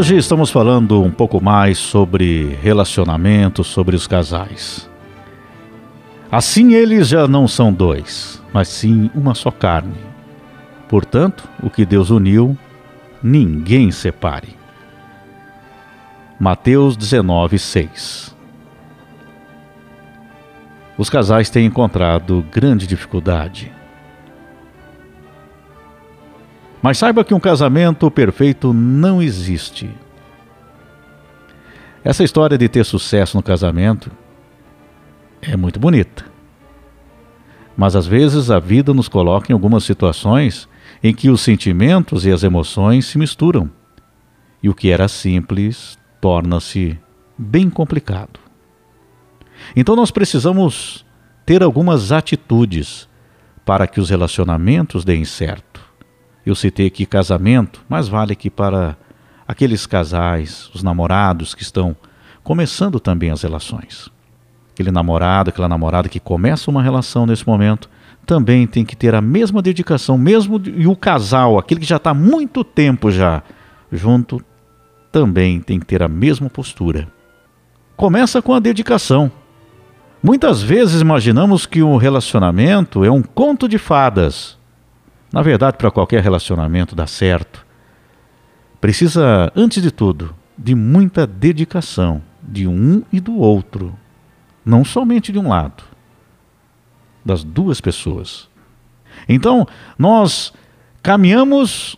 [0.00, 4.88] Hoje estamos falando um pouco mais sobre relacionamento, sobre os casais.
[6.32, 9.98] Assim eles já não são dois, mas sim uma só carne.
[10.88, 12.56] Portanto, o que Deus uniu,
[13.22, 14.56] ninguém separe.
[16.38, 18.34] Mateus 19, 6
[20.96, 23.70] Os casais têm encontrado grande dificuldade.
[26.82, 29.90] Mas saiba que um casamento perfeito não existe.
[32.02, 34.10] Essa história de ter sucesso no casamento
[35.42, 36.24] é muito bonita.
[37.76, 40.68] Mas às vezes a vida nos coloca em algumas situações
[41.02, 43.70] em que os sentimentos e as emoções se misturam.
[44.62, 46.98] E o que era simples torna-se
[47.36, 48.40] bem complicado.
[49.74, 51.04] Então nós precisamos
[51.44, 53.08] ter algumas atitudes
[53.64, 55.89] para que os relacionamentos deem certo.
[56.44, 58.96] Eu citei aqui casamento, mas vale aqui para
[59.46, 61.96] aqueles casais, os namorados que estão
[62.42, 64.08] começando também as relações.
[64.72, 67.90] Aquele namorado, aquela namorada que começa uma relação nesse momento,
[68.24, 72.14] também tem que ter a mesma dedicação, mesmo e o casal, aquele que já está
[72.14, 73.42] muito tempo já
[73.90, 74.40] junto,
[75.10, 77.08] também tem que ter a mesma postura.
[77.96, 79.30] Começa com a dedicação.
[80.22, 84.59] Muitas vezes imaginamos que um relacionamento é um conto de fadas.
[85.32, 87.64] Na verdade, para qualquer relacionamento dar certo,
[88.80, 93.96] precisa, antes de tudo, de muita dedicação de um e do outro,
[94.64, 95.84] não somente de um lado,
[97.24, 98.48] das duas pessoas.
[99.28, 99.66] Então,
[99.98, 100.52] nós
[101.02, 101.96] caminhamos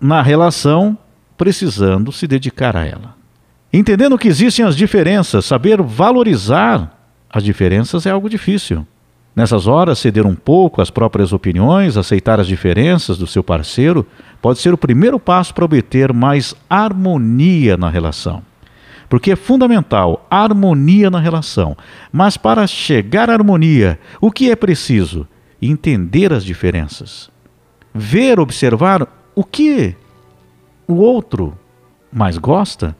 [0.00, 0.96] na relação
[1.36, 3.16] precisando se dedicar a ela.
[3.72, 6.96] Entendendo que existem as diferenças, saber valorizar
[7.28, 8.86] as diferenças é algo difícil.
[9.34, 14.06] Nessas horas, ceder um pouco às próprias opiniões, aceitar as diferenças do seu parceiro,
[14.40, 18.42] pode ser o primeiro passo para obter mais harmonia na relação.
[19.08, 21.76] Porque é fundamental harmonia na relação.
[22.12, 25.26] Mas para chegar à harmonia, o que é preciso?
[25.60, 27.28] Entender as diferenças.
[27.92, 29.96] Ver, observar o que
[30.86, 31.58] o outro
[32.12, 32.96] mais gosta,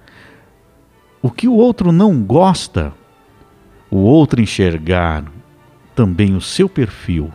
[1.23, 2.93] o que o outro não gosta,
[3.91, 5.25] o outro enxergar
[5.95, 7.33] também o seu perfil,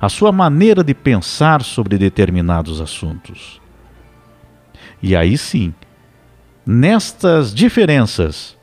[0.00, 3.60] a sua maneira de pensar sobre determinados assuntos.
[5.02, 5.74] E aí sim,
[6.66, 8.56] nestas diferenças,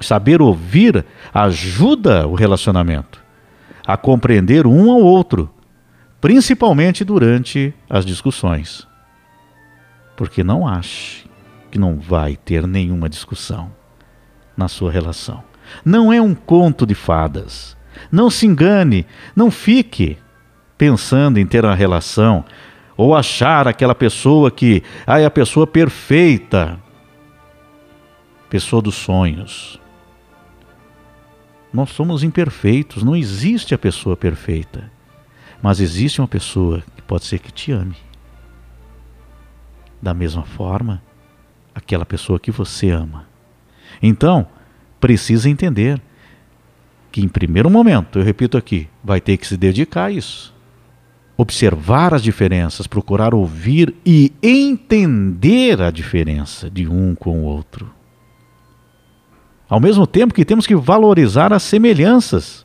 [0.00, 3.22] saber ouvir ajuda o relacionamento
[3.86, 5.50] a compreender um ao outro,
[6.20, 8.86] principalmente durante as discussões.
[10.14, 11.24] Porque não ache
[11.70, 13.72] que não vai ter nenhuma discussão
[14.54, 15.42] na sua relação.
[15.82, 17.77] Não é um conto de fadas.
[18.10, 20.18] Não se engane, não fique
[20.76, 22.44] pensando em ter uma relação
[22.96, 26.78] ou achar aquela pessoa que ah, é a pessoa perfeita,
[28.50, 29.80] pessoa dos sonhos.
[31.72, 34.90] Nós somos imperfeitos, não existe a pessoa perfeita,
[35.62, 37.96] mas existe uma pessoa que pode ser que te ame.
[40.00, 41.02] Da mesma forma,
[41.74, 43.26] aquela pessoa que você ama.
[44.02, 44.46] Então,
[45.00, 46.00] precisa entender
[47.18, 50.54] que, em primeiro momento, eu repito aqui, vai ter que se dedicar a isso.
[51.36, 57.90] Observar as diferenças, procurar ouvir e entender a diferença de um com o outro.
[59.68, 62.64] Ao mesmo tempo que temos que valorizar as semelhanças.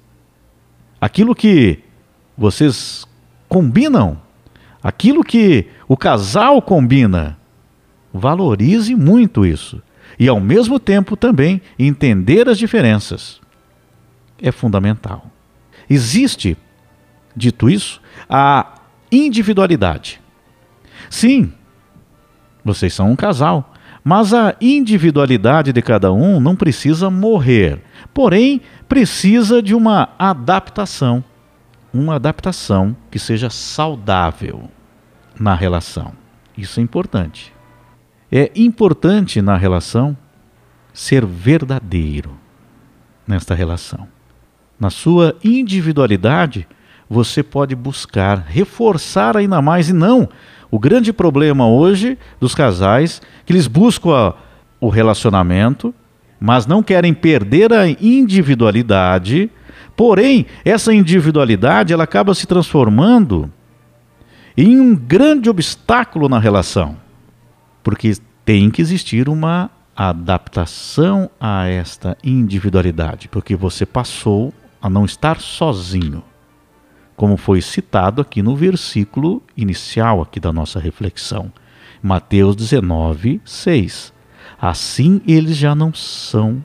[1.01, 1.79] Aquilo que
[2.37, 3.05] vocês
[3.49, 4.21] combinam
[4.83, 7.39] aquilo que o casal combina.
[8.13, 9.81] Valorize muito isso.
[10.19, 13.42] E ao mesmo tempo também entender as diferenças.
[14.41, 15.25] É fundamental.
[15.89, 16.57] Existe,
[17.35, 18.75] dito isso, a
[19.11, 20.21] individualidade.
[21.09, 21.53] Sim,
[22.63, 27.81] vocês são um casal, mas a individualidade de cada um não precisa morrer,
[28.13, 31.23] porém precisa de uma adaptação
[31.93, 34.69] uma adaptação que seja saudável
[35.39, 36.13] na relação.
[36.57, 37.53] Isso é importante.
[38.31, 40.17] É importante na relação
[40.91, 42.35] ser verdadeiro
[43.27, 44.07] nesta relação.
[44.79, 46.67] Na sua individualidade,
[47.09, 50.27] você pode buscar reforçar ainda mais e não.
[50.69, 54.33] O grande problema hoje dos casais que eles buscam a,
[54.79, 55.93] o relacionamento,
[56.39, 59.49] mas não querem perder a individualidade
[59.95, 63.51] Porém, essa individualidade ela acaba se transformando
[64.57, 66.97] em um grande obstáculo na relação,
[67.83, 74.53] porque tem que existir uma adaptação a esta individualidade, porque você passou
[74.83, 76.21] a não estar sozinho,
[77.15, 81.53] como foi citado aqui no versículo inicial aqui da nossa reflexão.
[82.01, 84.11] Mateus 19, 6.
[84.61, 86.61] Assim eles já não são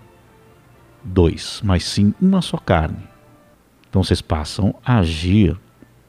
[1.05, 2.99] dois, mas sim uma só carne.
[3.89, 5.57] Então vocês passam a agir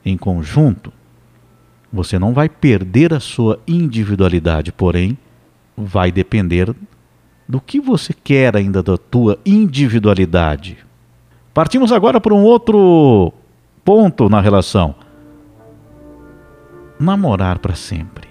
[0.03, 0.91] em conjunto.
[1.93, 5.15] Você não vai perder a sua individualidade, porém,
[5.77, 6.75] vai depender
[7.47, 10.88] do que você quer ainda da tua individualidade.
[11.59, 13.33] Partimos agora para um outro
[13.83, 14.95] ponto na relação.
[16.97, 18.29] Namorar para sempre.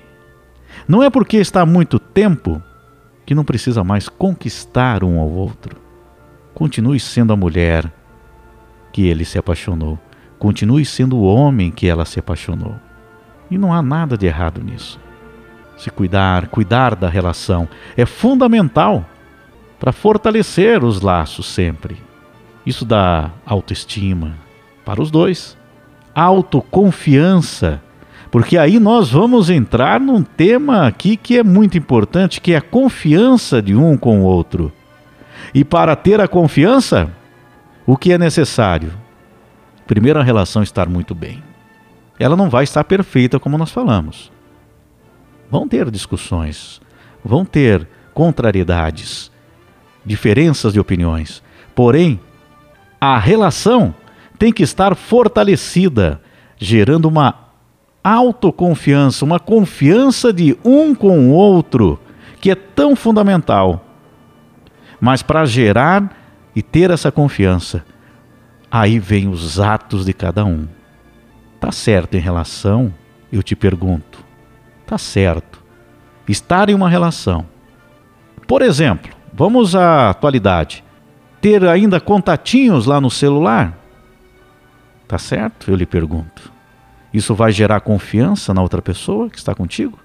[0.88, 2.62] Não é porque está há muito tempo
[3.26, 5.76] que não precisa mais conquistar um ao outro.
[6.54, 7.92] Continue sendo a mulher
[8.94, 9.98] que ele se apaixonou.
[10.38, 12.76] Continue sendo o homem que ela se apaixonou.
[13.50, 14.98] E não há nada de errado nisso.
[15.76, 19.04] Se cuidar, cuidar da relação é fundamental
[19.78, 22.07] para fortalecer os laços sempre.
[22.68, 24.36] Isso dá autoestima
[24.84, 25.56] para os dois,
[26.14, 27.80] autoconfiança,
[28.30, 32.60] porque aí nós vamos entrar num tema aqui que é muito importante, que é a
[32.60, 34.70] confiança de um com o outro.
[35.54, 37.10] E para ter a confiança,
[37.86, 38.92] o que é necessário?
[39.86, 41.42] Primeiro, a relação estar muito bem.
[42.18, 44.30] Ela não vai estar perfeita, como nós falamos.
[45.50, 46.82] Vão ter discussões,
[47.24, 49.32] vão ter contrariedades,
[50.04, 51.42] diferenças de opiniões.
[51.74, 52.20] Porém,
[53.00, 53.94] a relação
[54.38, 56.20] tem que estar fortalecida,
[56.56, 57.34] gerando uma
[58.02, 61.98] autoconfiança, uma confiança de um com o outro,
[62.40, 63.84] que é tão fundamental.
[65.00, 66.16] Mas para gerar
[66.54, 67.84] e ter essa confiança,
[68.70, 70.66] aí vem os atos de cada um.
[71.60, 72.92] Tá certo em relação?
[73.32, 74.24] Eu te pergunto.
[74.86, 75.62] Tá certo.
[76.28, 77.46] Estar em uma relação.
[78.46, 80.84] Por exemplo, vamos à atualidade.
[81.40, 83.76] Ter ainda contatinhos lá no celular?
[85.06, 85.70] Tá certo?
[85.70, 86.52] Eu lhe pergunto.
[87.12, 89.98] Isso vai gerar confiança na outra pessoa que está contigo?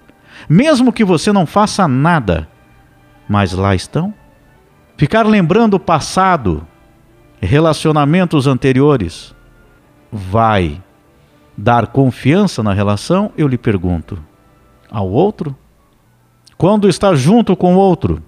[0.48, 2.48] Mesmo que você não faça nada,
[3.28, 4.14] mas lá estão?
[4.96, 6.66] Ficar lembrando o passado,
[7.40, 9.34] relacionamentos anteriores,
[10.10, 10.80] vai
[11.56, 13.32] dar confiança na relação?
[13.36, 14.18] Eu lhe pergunto.
[14.90, 15.56] Ao outro?
[16.56, 18.22] Quando está junto com o outro,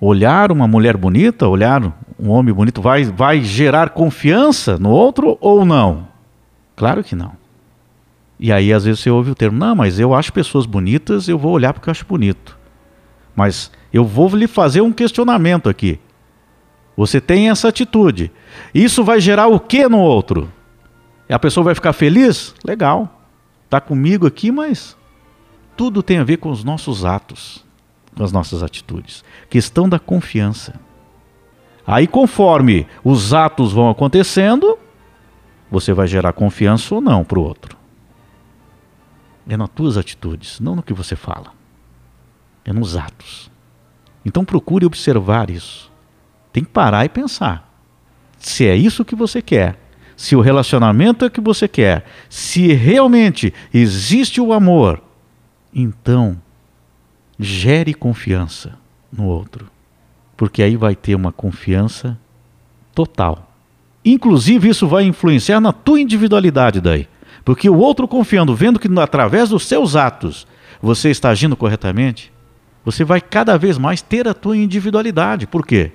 [0.00, 1.82] olhar uma mulher bonita, olhar
[2.18, 6.08] um homem bonito, vai, vai gerar confiança no outro ou não?
[6.76, 7.32] Claro que não.
[8.38, 11.38] E aí às vezes você ouve o termo, não, mas eu acho pessoas bonitas, eu
[11.38, 12.56] vou olhar porque eu acho bonito.
[13.34, 15.98] Mas eu vou lhe fazer um questionamento aqui.
[16.96, 18.30] Você tem essa atitude.
[18.74, 20.52] Isso vai gerar o que no outro?
[21.28, 22.54] A pessoa vai ficar feliz?
[22.64, 23.22] Legal.
[23.64, 24.96] Está comigo aqui, mas
[25.76, 27.64] tudo tem a ver com os nossos atos,
[28.18, 29.24] com as nossas atitudes.
[29.48, 30.74] Questão da confiança.
[31.86, 34.76] Aí, conforme os atos vão acontecendo,
[35.70, 37.78] você vai gerar confiança ou não para o outro.
[39.48, 41.52] É nas tuas atitudes, não no que você fala.
[42.64, 43.50] É nos atos.
[44.26, 45.90] Então procure observar isso.
[46.52, 47.72] Tem que parar e pensar.
[48.36, 49.78] Se é isso que você quer,
[50.16, 55.02] se o relacionamento é que você quer, se realmente existe o amor,
[55.72, 56.36] então
[57.38, 58.78] gere confiança
[59.12, 59.66] no outro.
[60.36, 62.18] Porque aí vai ter uma confiança
[62.94, 63.52] total.
[64.04, 67.08] Inclusive, isso vai influenciar na tua individualidade daí.
[67.44, 70.46] Porque o outro confiando, vendo que através dos seus atos
[70.80, 72.32] você está agindo corretamente,
[72.84, 75.46] você vai cada vez mais ter a tua individualidade.
[75.46, 75.92] Por quê?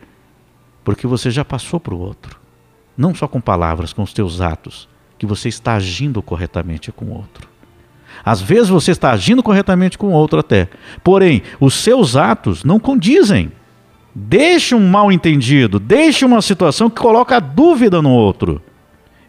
[0.84, 2.40] Porque você já passou para o outro.
[2.98, 7.14] Não só com palavras, com os teus atos, que você está agindo corretamente com o
[7.14, 7.53] outro.
[8.26, 10.70] Às vezes você está agindo corretamente com outro até.
[11.04, 13.52] Porém, os seus atos não condizem.
[14.16, 18.62] Deixe um mal entendido, deixe uma situação que coloca dúvida no outro.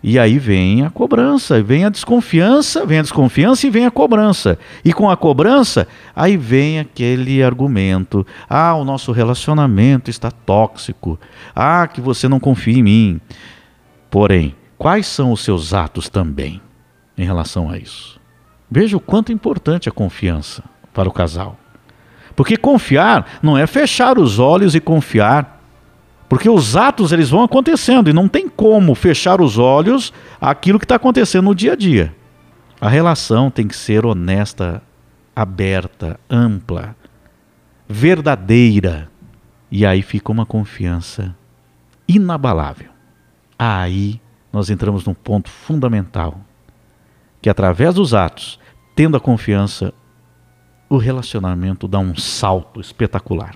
[0.06, 4.58] E aí vem a cobrança, vem a desconfiança, vem a desconfiança e vem a cobrança.
[4.84, 11.18] E com a cobrança, aí vem aquele argumento: ah, o nosso relacionamento está tóxico.
[11.56, 13.20] Ah, que você não confia em mim.
[14.10, 16.60] Porém, quais são os seus atos também
[17.16, 18.20] em relação a isso?
[18.70, 21.56] Veja o quanto é importante a confiança para o casal.
[22.34, 25.54] Porque confiar não é fechar os olhos e confiar
[26.28, 30.84] porque os atos eles vão acontecendo e não tem como fechar os olhos àquilo que
[30.84, 32.14] está acontecendo no dia a dia.
[32.80, 34.82] A relação tem que ser honesta,
[35.36, 36.96] aberta, ampla,
[37.88, 39.08] verdadeira.
[39.70, 41.36] E aí fica uma confiança
[42.08, 42.88] inabalável.
[43.58, 44.20] Aí
[44.52, 46.40] nós entramos num ponto fundamental,
[47.44, 48.58] que através dos atos,
[48.96, 49.92] tendo a confiança,
[50.88, 53.54] o relacionamento dá um salto espetacular.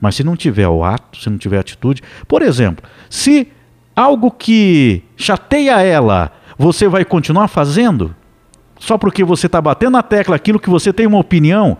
[0.00, 3.52] Mas se não tiver o ato, se não tiver atitude, por exemplo, se
[3.94, 8.16] algo que chateia ela, você vai continuar fazendo?
[8.80, 11.76] só porque você está batendo na tecla aquilo que você tem uma opinião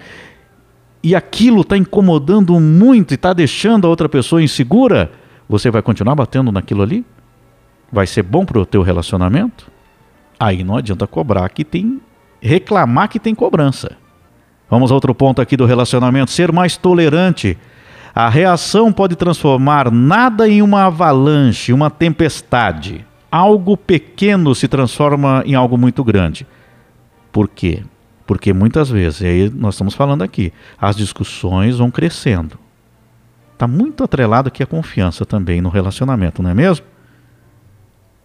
[1.03, 5.11] e aquilo está incomodando muito e está deixando a outra pessoa insegura,
[5.49, 7.07] você vai continuar batendo naquilo ali?
[7.91, 9.73] Vai ser bom para o teu relacionamento?
[10.43, 12.01] Aí não adianta cobrar que tem
[12.41, 13.97] reclamar que tem cobrança.
[14.69, 17.57] Vamos a outro ponto aqui do relacionamento, ser mais tolerante.
[18.13, 23.07] A reação pode transformar nada em uma avalanche, uma tempestade.
[23.31, 26.45] Algo pequeno se transforma em algo muito grande.
[27.31, 27.85] Por quê?
[28.27, 32.59] Porque muitas vezes, e aí nós estamos falando aqui, as discussões vão crescendo.
[33.53, 36.85] Está muito atrelado aqui a confiança também no relacionamento, não é mesmo?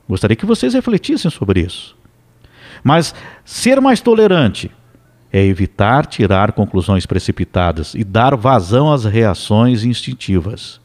[0.10, 1.97] Gostaria que vocês refletissem sobre isso.
[2.84, 4.72] Mas ser mais tolerante
[5.32, 10.80] é evitar tirar conclusões precipitadas e dar vazão às reações instintivas.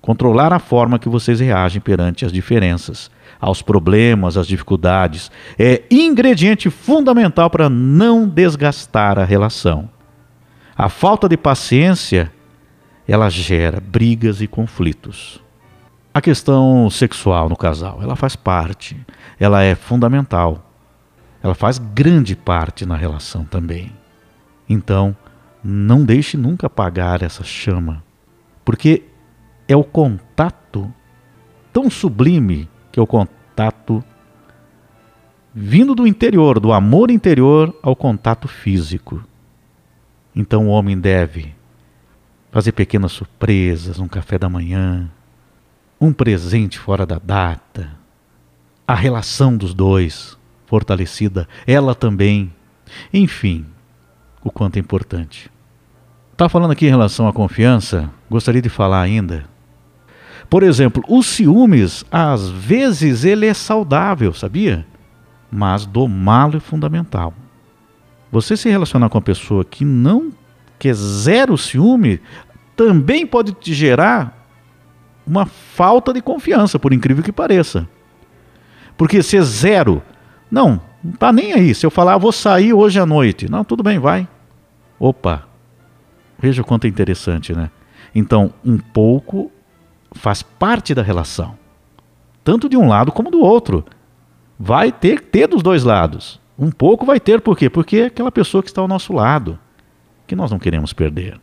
[0.00, 6.70] Controlar a forma que vocês reagem perante as diferenças aos problemas, às dificuldades, é ingrediente
[6.70, 9.88] fundamental para não desgastar a relação.
[10.76, 12.32] A falta de paciência,
[13.06, 15.40] ela gera brigas e conflitos.
[16.12, 18.96] A questão sexual no casal, ela faz parte,
[19.38, 20.69] ela é fundamental.
[21.42, 23.92] Ela faz grande parte na relação também.
[24.68, 25.16] Então,
[25.62, 28.02] não deixe nunca apagar essa chama,
[28.64, 29.04] porque
[29.68, 30.92] é o contato
[31.72, 34.02] tão sublime que é o contato
[35.54, 39.22] vindo do interior, do amor interior ao contato físico.
[40.34, 41.54] Então o homem deve
[42.50, 45.10] fazer pequenas surpresas, um café da manhã,
[46.00, 47.90] um presente fora da data,
[48.86, 50.38] a relação dos dois
[50.70, 52.50] fortalecida, ela também.
[53.12, 53.66] Enfim,
[54.42, 55.50] o quanto é importante.
[56.32, 59.50] Está falando aqui em relação à confiança, gostaria de falar ainda
[60.50, 64.84] por exemplo, os ciúmes, às vezes, ele é saudável, sabia?
[65.50, 67.32] Mas domá-lo é fundamental.
[68.32, 70.32] Você se relacionar com uma pessoa que não
[70.76, 72.20] quer zero ciúme,
[72.74, 74.36] também pode te gerar
[75.24, 77.88] uma falta de confiança, por incrível que pareça.
[78.96, 80.02] Porque ser zero,
[80.50, 81.74] não, não tá nem aí.
[81.74, 84.26] Se eu falar, ah, vou sair hoje à noite, não, tudo bem, vai.
[84.98, 85.44] Opa,
[86.38, 87.70] veja o quanto é interessante, né?
[88.14, 89.50] Então, um pouco
[90.12, 91.56] faz parte da relação,
[92.42, 93.84] tanto de um lado como do outro.
[94.58, 96.40] Vai ter ter dos dois lados.
[96.58, 97.70] Um pouco vai ter, por quê?
[97.70, 99.58] Porque é aquela pessoa que está ao nosso lado,
[100.26, 101.40] que nós não queremos perder.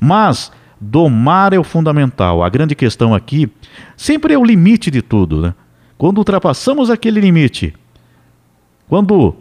[0.00, 2.42] Mas domar é o fundamental.
[2.42, 3.50] A grande questão aqui
[3.96, 5.42] sempre é o limite de tudo.
[5.42, 5.54] Né?
[5.98, 7.74] Quando ultrapassamos aquele limite,
[8.92, 9.34] quando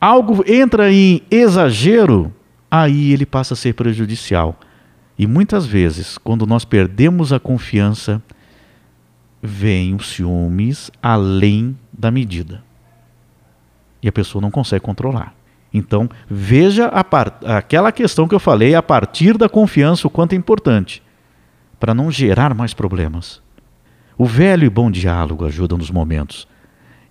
[0.00, 2.34] algo entra em exagero,
[2.68, 4.58] aí ele passa a ser prejudicial.
[5.16, 8.20] E muitas vezes, quando nós perdemos a confiança,
[9.40, 12.60] vem os ciúmes além da medida.
[14.02, 15.32] E a pessoa não consegue controlar.
[15.72, 16.90] Então, veja
[17.46, 21.00] aquela questão que eu falei a partir da confiança, o quanto é importante,
[21.78, 23.40] para não gerar mais problemas.
[24.18, 26.48] O velho e bom diálogo ajuda nos momentos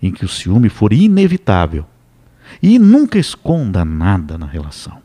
[0.02, 1.86] em que o ciúme for inevitável.
[2.62, 4.98] E nunca esconda nada na relação.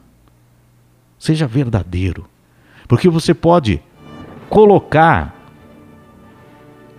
[1.18, 2.26] Seja verdadeiro.
[2.88, 3.82] Porque você pode
[4.48, 5.34] colocar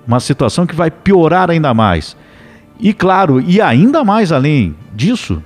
[0.05, 2.15] uma situação que vai piorar ainda mais.
[2.79, 5.41] E claro, e ainda mais além disso,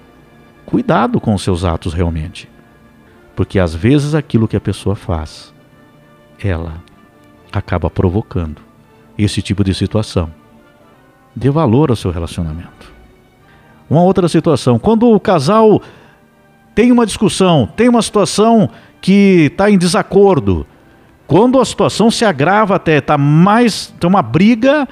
[0.66, 2.50] cuidado com os seus atos realmente.
[3.36, 5.54] Porque às vezes aquilo que a pessoa faz,
[6.44, 6.84] ela
[7.52, 8.62] acaba provocando
[9.18, 10.39] esse tipo de situação.
[11.36, 12.92] Dê valor ao seu relacionamento.
[13.90, 15.82] Uma outra situação, quando o casal
[16.76, 18.70] tem uma discussão, tem uma situação
[19.02, 20.66] que está em desacordo,
[21.30, 24.88] quando a situação se agrava até, está mais, tem uma briga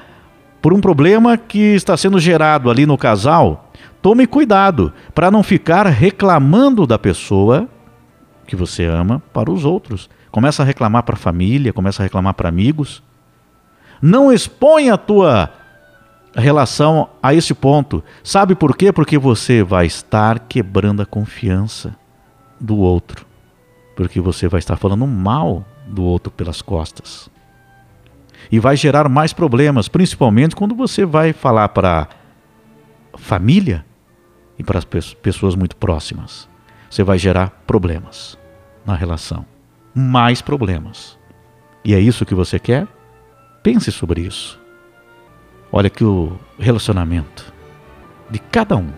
[0.62, 5.86] por um problema que está sendo gerado ali no casal, tome cuidado para não ficar
[5.86, 7.68] reclamando da pessoa
[8.46, 10.08] que você ama para os outros.
[10.30, 13.02] Começa a reclamar para a família, começa a reclamar para amigos.
[14.00, 15.50] Não expõe a tua
[16.40, 18.02] relação a esse ponto.
[18.22, 18.92] Sabe por quê?
[18.92, 21.96] Porque você vai estar quebrando a confiança
[22.60, 23.28] do outro
[23.98, 27.28] porque você vai estar falando mal do outro pelas costas.
[28.48, 32.06] E vai gerar mais problemas, principalmente quando você vai falar para
[33.16, 33.84] família
[34.56, 36.48] e para as pessoas muito próximas.
[36.88, 38.38] Você vai gerar problemas
[38.86, 39.44] na relação,
[39.92, 41.18] mais problemas.
[41.84, 42.86] E é isso que você quer?
[43.64, 44.57] Pense sobre isso.
[45.70, 47.52] Olha que o relacionamento
[48.30, 48.90] de cada um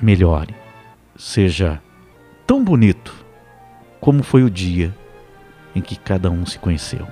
[0.00, 0.54] melhore,
[1.16, 1.80] seja
[2.46, 3.14] tão bonito
[4.00, 4.94] como foi o dia
[5.74, 7.06] em que cada um se conheceu.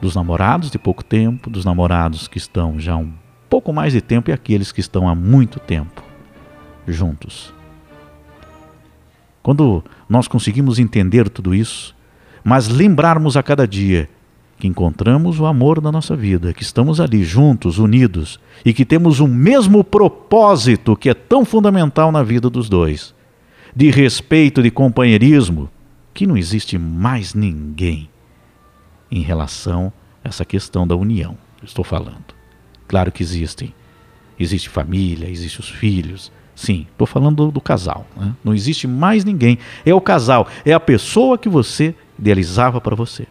[0.00, 3.12] Dos namorados de pouco tempo, dos namorados que estão já um
[3.48, 6.02] pouco mais de tempo e aqueles que estão há muito tempo.
[6.86, 7.54] juntos.
[9.42, 11.96] Quando nós conseguimos entender tudo isso,
[12.42, 14.10] mas lembrarmos a cada dia
[14.64, 19.20] que encontramos o amor na nossa vida, que estamos ali juntos, unidos e que temos
[19.20, 23.14] o mesmo propósito que é tão fundamental na vida dos dois,
[23.76, 25.68] de respeito, de companheirismo,
[26.14, 28.08] que não existe mais ninguém
[29.10, 29.92] em relação
[30.24, 31.36] a essa questão da união.
[31.62, 32.32] Estou falando.
[32.88, 33.74] Claro que existem.
[34.40, 38.06] Existe família, existe os filhos, Sim, estou falando do, do casal.
[38.16, 38.32] Né?
[38.42, 39.58] Não existe mais ninguém.
[39.84, 43.26] É o casal, é a pessoa que você idealizava para você.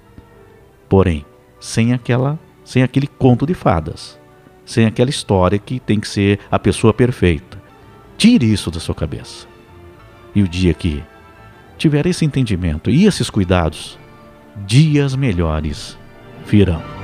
[0.93, 1.25] Porém,
[1.59, 4.19] sem aquela, sem aquele conto de fadas,
[4.63, 7.59] sem aquela história que tem que ser a pessoa perfeita.
[8.15, 9.47] Tire isso da sua cabeça.
[10.35, 11.03] E o dia que
[11.79, 13.97] tiver esse entendimento e esses cuidados,
[14.67, 15.97] dias melhores
[16.45, 17.02] virão.